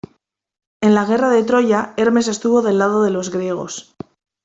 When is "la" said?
0.95-1.03